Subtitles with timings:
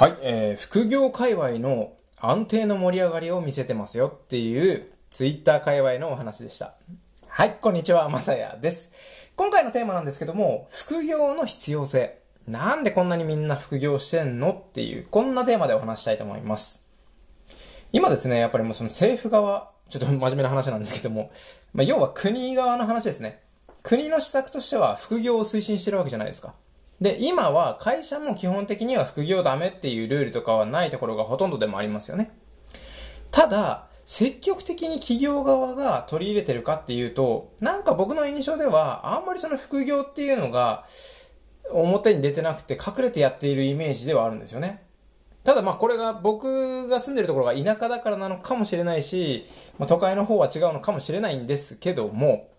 [0.00, 6.72] はい、えー、副業界隈の安定の盛り上がりを見せてますよっていうツイッター界隈のお話でした。
[7.28, 8.92] はい、こんにちは、まさやです。
[9.36, 12.18] 今回のテーマなんですけども、副業の必要性。
[12.48, 16.88] なんでこんなにみんな副業してんのっていう、こんなテーマでお話したいと思います。
[17.92, 21.30] 今ですね、やっぱりもうその政府側、ちょっと真面目な話なんですけども、
[21.74, 23.42] まあ、要は国側の話ですね。
[23.82, 26.54] 国の施策としては副業を推進してるわけじゃないですか。
[27.00, 32.30] で、今は会社も基本的には副業ダメっていうルールとかはないところがほとんどでもありますよね。
[33.30, 40.84] ただ、積極的に企業側が取り入れてるかっていうと、なんか僕の印象では、あんまりその副業っていうのが、
[41.72, 44.82] 表に出てなくて隠れてやっているイメージではあるんですよね。
[45.44, 49.46] ただまあこれが僕が住んでるところが田舎だからなのかもしれないし、
[49.78, 52.49] まあ、都会の方は違うのかもしれないんですけども、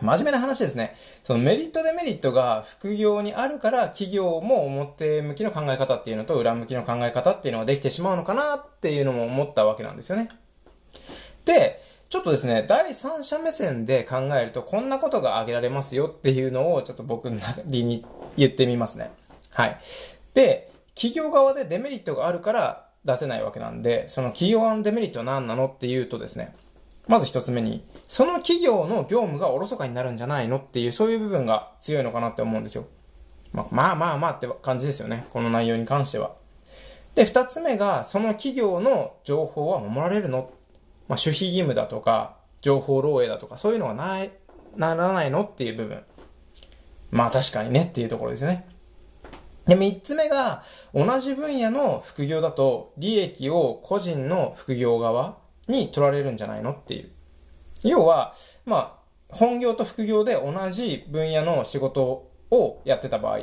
[0.00, 0.96] 真面目な話ですね。
[1.22, 10.28] そのメリットデメリットが副業にあるから企業も表向きの考え方っていうのと裏向きの考え方っていうのができてしまうのかなっていうのも思ったわけなんですよね。
[11.44, 18.04] で、ちょっとですね、第三者目線で考えるとこんなことが挙げられますよっていうのをちょっと僕なりに
[18.36, 19.10] 言ってみますね。
[19.50, 19.78] はい。
[20.34, 26.54] で、企業側でデメリットがあるから出せないわけなんで、その企業側のデメリットは何なのっていうとですね、
[27.08, 32.86] まず一つ目に、その企業の業務がおろそかになるんじゃないのっていう、そういう部分が強いのかなって思うんですよ。
[33.52, 35.26] まあ、まあまあまあって感じですよね。
[35.32, 36.32] この内容に関しては。
[37.14, 40.50] で、二つ目が、その企業の情報は守られるの
[41.08, 44.30] まあ、守秘義務だとか、情報漏洩だとか、そういうのがない、
[44.76, 46.02] ならないのっていう部分。
[47.10, 48.66] まあ確かにねっていうところですね。
[49.66, 50.64] で、三つ目が、
[50.94, 55.36] 同じ分野の副業だと、利益を個人の副業側
[55.68, 57.10] に取られるんじゃないのっていう。
[57.84, 63.40] 要は、まあ、本業と副業で同じ分野の仕事をやってた場合、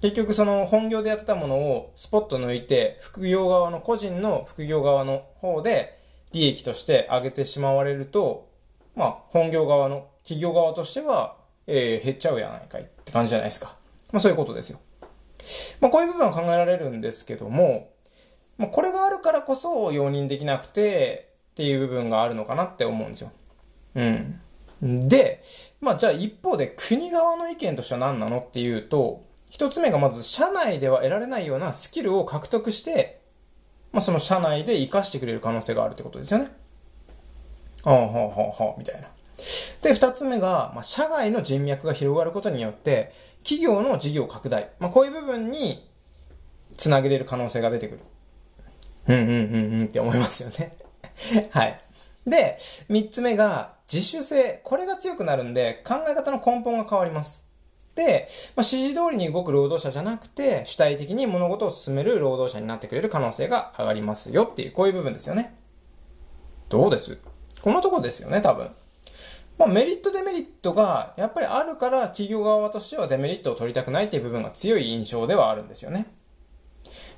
[0.00, 5.98] 結局その本業でやってたものをスポット抜いて、副業側の個人の副業側の方で
[6.32, 8.50] 利益として上げてしまわれると、
[8.94, 11.36] まあ、本業側の企業側としては、
[11.66, 13.76] えー、減っちゃうやないかいって感じじゃないですか。
[14.12, 14.78] まあそういうことですよ。
[15.80, 17.90] まあこういう部分は考えられるんですけども、
[18.58, 23.30] まあこれがあるからこそ容認できなくてっていう部分があるのかなって思うんですよ。
[23.94, 25.08] うん。
[25.08, 25.40] で、
[25.80, 33.20] まあじゃあ一方で国側の意見としては何なのっていうと、一つ目がまず社内では得られないようなスキルを獲得して、
[33.92, 36.48] まあその社内で活かしてくれる可能性があるってことですよね。
[37.84, 39.08] ああ、はあ、はあ、はあ、みたいな。
[39.82, 43.12] で、二つ目が、まあ、社外の人脈が広がることによって、
[43.42, 44.70] 企業の事業拡大。
[44.80, 45.86] まあ、こういう部分に、
[46.76, 48.00] つなげれる可能性が出てくる。
[49.06, 50.76] うんうんうんうんって思いますよね。
[51.50, 51.80] はい。
[52.26, 54.60] で、三つ目が自主性。
[54.64, 57.48] これが強くなるんで、考え方の根本が変わります。
[57.94, 65.54] で、まあ、指示通りに動く労働者じゃなくて、主体的に物事を進める労働者になってくれる可能性が上がりますよっていう、こういう部分ですよね。
[66.68, 67.18] どうです？
[67.62, 68.68] このとこですよね、多分。
[69.56, 76.06] まあ、メリットデメリットがやっぱりあるから企業側としてはデメリットを取りたくないっていう部分が強い印象ではあるんですよね。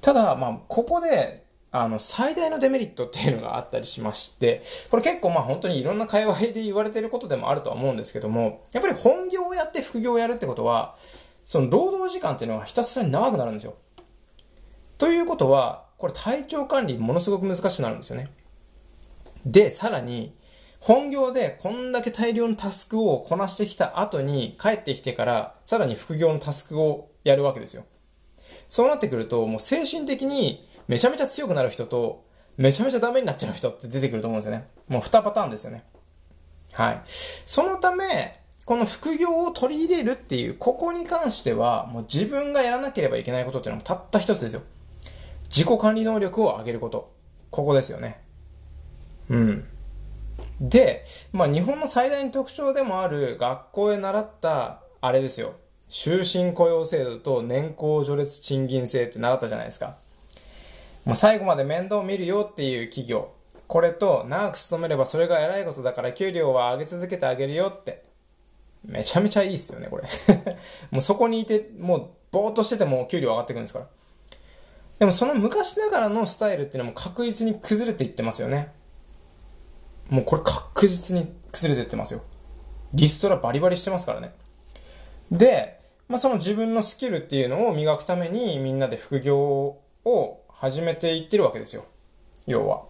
[0.00, 10.96] ただ、まあ、ここであの、最大のデメリットっていうのがあったりしまして、これ結構まあ本当にいろんな会話で言われてることでもあるとは思うんですけども、やっぱり本業をやって副業をやるってことは、
[11.44, 13.74] その労働時間っていうのはひたすらに長くなるんですよ。
[14.98, 18.30] ということは、これ体調管理ものすごく難しくなるんですよね。
[19.46, 20.34] で、さらに、
[20.80, 27.84] 本業でこんだけ大量のタスクをこなしてきた後に帰ってきてから、さらに副業のタスクをやるわけですよ。
[28.68, 32.24] そうなってくると、もう精神的にめちゃめちゃ強くなる人と、
[32.56, 34.66] めちゃめちゃダメになっちゃう人って出てくると思うんですよね。
[34.88, 35.84] もう2パターンですよね。
[36.72, 37.02] はい。
[37.06, 44.62] そのため、この副業を取り入れるっていう、ここに関しては、もう自分がやらなければいけないことっていうのもたった一つですよ。
[45.44, 47.12] 自己管理能力を上げること。
[47.52, 48.20] ここですよね。
[49.28, 49.64] うん。
[50.60, 55.52] で、まあ日本の最大の特徴でもある学校で習った、あれですよ。
[55.88, 59.96] 終身雇用制度と年功序列賃金制って習ったじゃないですか。
[61.04, 63.32] もう最後まで面倒見るよっていう企業。
[63.66, 68.04] これと、長く勤めればそれが偉いことだから給料は上げ続けてあげるよって。
[68.84, 70.04] めちゃめちゃいいっすよね、これ。
[70.90, 73.86] もうそこにいて、もうぼーっとしてても給料上がってくるんですから。
[74.98, 78.72] でもその昔ながらのスタイルっていうのも確実に崩れていってますよね。
[80.10, 82.22] もうこれ確実に崩れていってますよ。
[82.92, 84.34] リストラバリバリしてますからね。
[85.30, 91.86] で、まあ、その自分のスキルっていうのを磨くためにみんなで副業を始めていってるわけですよ。
[92.46, 92.82] 要は。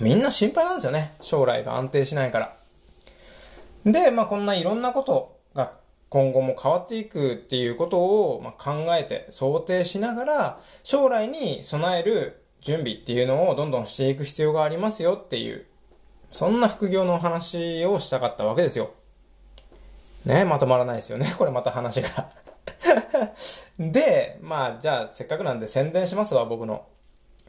[0.00, 1.14] みんな心配なんですよね。
[1.20, 2.56] 将来が安定しないから。
[3.84, 5.72] で、まあこんないろんなことが
[6.08, 15.66] 今後も変わっていくっていうことをま考えて想定しながら将来に備える準備っていうのをどんどんしていく必要がありますよっていう
[16.30, 18.92] そんな副業のお話をしたかったわけですよ。
[20.24, 21.34] ね、まとまらないですよね。
[21.36, 22.30] これまた話が
[23.78, 26.86] で、まあ、じゃあ、せっかくなんで宣伝しますわ、僕の。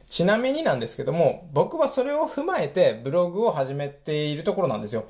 [0.10, 5.06] ちなみになんですけども、僕はそれを踏まえてブログを始めているところなんですよ。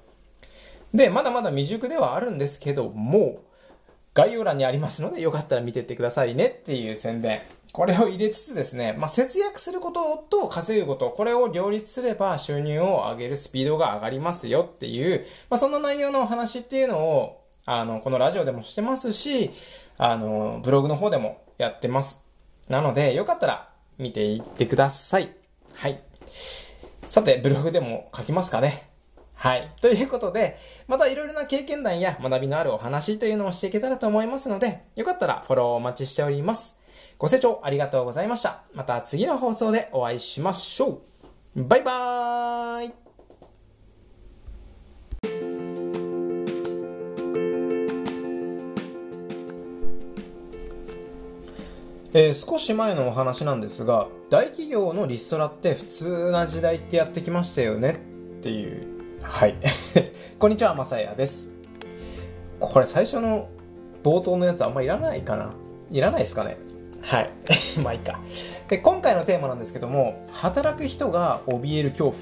[0.93, 3.41] で、まだまだ未熟ではあるんですけども、
[4.13, 7.41] 概要欄にありますので、よかったら見てってくださいねっていう宣伝。
[7.73, 19.51] これを入れつつですね、まあ、節約することと稼ぐこと、これを両立すれば収入を上げるスピードが上がりますよっていう、まあ、そんな内容のお話っていうのを、あの、このラジオでもしてますし、
[19.97, 22.27] あの、ブログの方でもやってます。
[22.69, 25.29] なので、よかったら見ていってください。
[25.75, 25.99] はい。
[27.07, 28.89] さて、ブログでも書きますかね。
[29.33, 29.71] はい。
[29.81, 30.57] ということで、
[30.87, 36.79] またいろいろな経験談や学びのあるお話というのをしていけたらと思いますので、よかったらフォローお待ちしております。
[37.17, 38.63] ご清聴ありがとうございました。
[38.73, 41.01] また次の放送でお会いしましょ
[41.55, 41.63] う。
[41.63, 43.06] バイバーイ
[52.13, 57.99] えー、少し前のお話なんですが大企業のリストラって普通な時代ってやってきましたよね
[58.37, 58.87] っていう。
[59.21, 59.55] はい。
[60.39, 61.49] こんにちはまさやです。
[62.59, 63.49] これ最初の
[64.03, 65.53] 冒頭のやつあんまいらないかな？
[65.91, 66.57] いらないですかね？
[67.01, 67.29] はい。
[67.83, 68.19] まあいいか。
[68.69, 72.15] で、今回のテーマなんですけども、働く人が怯える恐怖、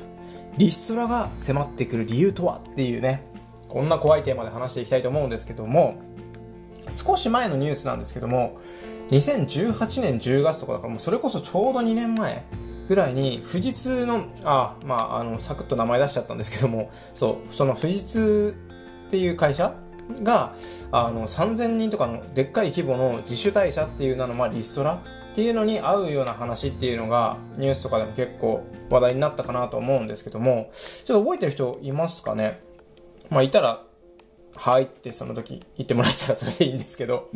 [0.57, 3.23] リストラが迫ってくる理由とはっていうね、
[3.67, 5.95] こんな怖いテーマで話していきたいと思うんですけども、
[6.87, 8.53] 少し前のニュースなんですけども、
[9.09, 12.43] 2018年10月とかだからもうそれこそちょうど2年前
[12.87, 18.55] ぐらいに富士通の、あ、まあ、あの、サクッと名前出しちゃったんですけども、そう、その富士通
[19.07, 19.75] っていう会社
[20.23, 20.55] が
[20.91, 32.61] あの3000人とかのでっかい規模の自主退社っていうのの、まあ、リストラっていうのに合うような話っていうのがニュースとかでも結構話題になったかなと思うんですけどもちょっと覚えてる人いますかね？
[33.29, 33.83] まあいたら
[34.55, 37.29] はいってその時言ってもらえたらそれでいいんですけど。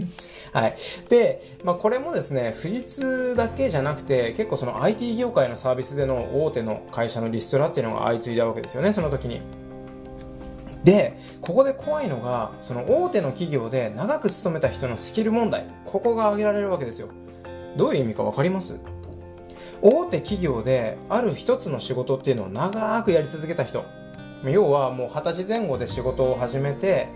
[0.54, 0.75] はい。
[1.10, 9.42] で、まあこれもですね、富士通だけじゃなくて、結構その IT 業界のサービスでの大手の会社のリストラっていうのが相次いだわけですよね、その時に。
[10.83, 15.68] でここで怖いのがその大手の企業で長く勤めた人のスキル問題。
[15.86, 17.10] ここが挙げられるわけですよ。
[17.75, 18.81] どういう意味か分かります？
[19.81, 23.83] 大手企業である一つの仕事っていうのを長くやり続けた人
[24.45, 27.09] 要はもう二十歳前後で仕事を始めて、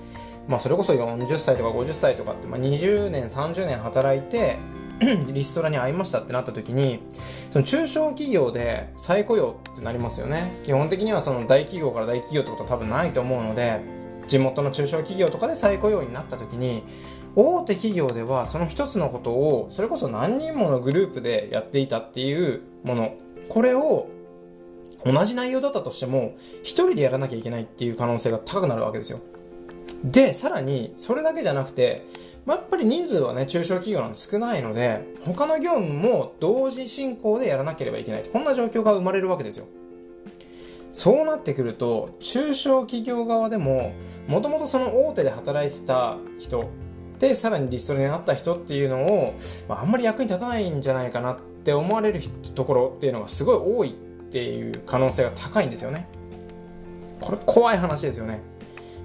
[0.48, 4.58] まあ、それこそ40歳とか50歳とかって、まあ、20年30年働いて
[5.32, 7.00] リストラに会いましたってなった時に
[7.50, 10.60] その中小企業で再雇用ってなりますよね。
[10.64, 13.82] 基本的にはその大企業から大企業ってことは多分ないと思うので
[14.28, 16.84] 地元の中小企業とかで再雇用になった時に
[17.36, 23.16] 大手企業ではその一つのことをそれこそ何人ものグループでやっていたっていうもの。
[23.50, 24.08] これを
[25.06, 29.20] 同じ内容だったとしても一人でやらなきゃいけないっていう可能性が高くなるわけですよ
[30.04, 32.06] でさらにそれだけじゃなくて
[32.46, 38.24] まあ、やっぱり人数はね、中小企業なんで少ないので、他の業務も同時進行でやらなければいけない。
[38.24, 39.68] こんな状況が生まれるわけですよ。
[40.92, 43.94] そうなってくると、中小企業側でも、
[44.28, 46.70] もともとその大手で働いてた人、
[47.18, 49.34] で、さらにリストラになった人っていうのを、
[49.70, 52.20] まあ、あんまり役に立たないんじゃないかなって思われる
[52.56, 53.96] ところっていうのがすごい多い
[54.34, 56.08] っていう可能性が高いんですよね。
[57.22, 58.42] これ怖い話ですよね。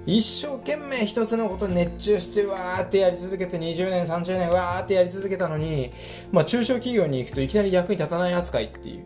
[0.07, 5.91] 一生懸命一つのことに熱中してわーってやり続けて20年30年わーってやり続けたのに、
[6.31, 9.03] まあ、中小企業に行くといきなり役に立たない扱いっていう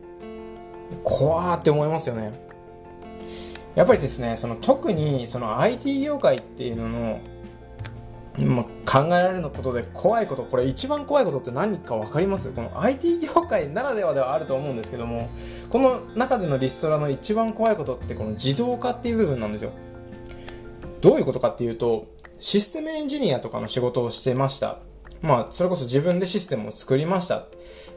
[1.04, 2.32] 怖ーって思いますよね
[3.76, 7.20] やっぱりですねその特にその IT 業界っていうのの
[8.40, 12.52] ま考えられることで怖いことこれ一番怖いことって何か分かります？
[12.54, 15.30] この IT 業界ならではではあると思うんですけども
[15.70, 19.72] この中でのリストラの一番怖いことってこの自動化っていう部分なんですよ
[21.02, 22.08] どういうことかっていうと、
[22.40, 24.80] システムエンジニアとかの仕事をしてました。
[25.22, 27.44] まあ、それこそ自分でシステムを作りました。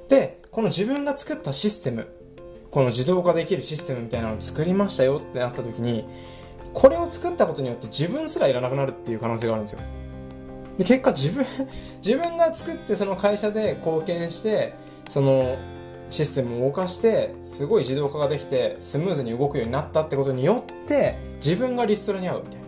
[0.09, 2.09] で、この自分が作ったシステム、
[2.73, 6.05] この自動化できるシステムみたいなのを作りましたよってなった時に、
[6.75, 9.83] これを作ったことによって自分すらいらなくなるっていう可能性があるんですよ。
[10.79, 11.47] で、結果自分、
[12.05, 14.75] 自分が作ってその会社で貢献して、
[15.09, 15.57] その
[16.09, 22.67] システムを動かして、すごい自動化ができて、スムーズに動くようになったってことによって、自分がリストラに合うみたいな。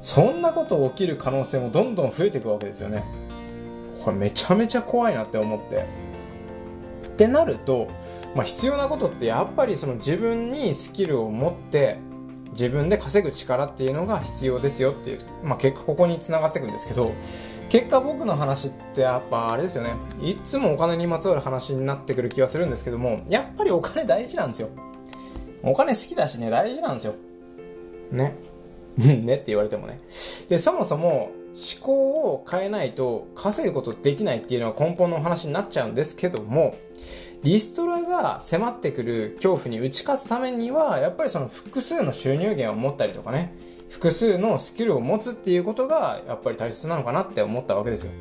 [0.00, 3.04] そんなこと起きる可能性もどんどん増えていくわけですよね。
[4.02, 5.86] これめちゃめちゃ怖いなって思って。
[7.08, 7.88] ってなると、
[8.34, 11.98] まあ、必要なことってやっぱりその自分にスキルを持って
[12.54, 17.12] 自分で稼ぐ力っていうのが必要ですよっていう、まあ、結果ここにつながっていくんですけど
[17.68, 19.94] 結果僕の話ってやっぱあれですよね。
[20.22, 24.68] いつもお金にまつわる話になってくる気がするんですけどもやっぱりお金大事なんですよ。
[25.62, 27.14] お金好きだしね大事なんですよ。
[28.12, 28.36] ね。
[28.96, 29.98] ねって言われてもね。
[30.48, 31.92] でそもそも思考
[32.30, 36.76] を変えないと稼ぐことできないっていうのは根本のお話になっちゃうんですけども
[37.44, 43.54] リストラが迫ってくる恐怖に打ち勝つためにはやっぱりその複数の収入源を持ったりとかね
[43.90, 48.12] 複数のスキルを持つっていうことがやっぱり大切なのかなって思ったわけですよ。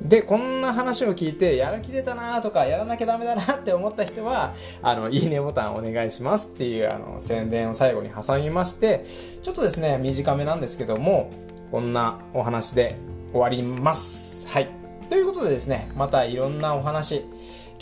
[0.00, 9.04] でこんな話を聞いてやる気出たなとかやらなきゃダメだなって思った人はあのいいねボタンお願いしますっていうあの宣伝を最後に挟みまして
[9.42, 11.30] ちょっとですね短めなんですけども
[11.70, 12.96] こんなお話で
[13.32, 14.46] 終わります。
[14.48, 14.68] はい。
[15.08, 17.24] ということでですねまたいろんなお話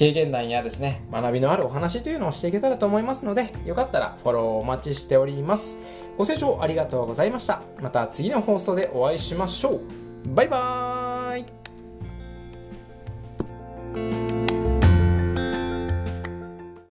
[0.01, 5.77] 経験談やですね、学びのあるお話というのをしていけたらと思いますので、よかったらフォローお待ちしております。
[6.17, 7.61] ご清聴ありがとうございました。
[7.83, 9.81] また次の放送でお会いしましょう。
[10.35, 10.90] バイバーイ